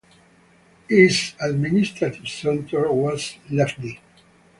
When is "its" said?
0.89-1.35